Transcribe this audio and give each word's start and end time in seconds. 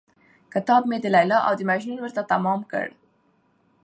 كتاب 0.53 0.83
مې 0.89 0.97
د 1.01 1.05
ليلا 1.15 1.39
او 1.47 1.53
د 1.55 1.61
مـجنون 1.69 1.99
ورته 2.01 2.21
تمام 2.33 2.59
كړ. 2.71 2.85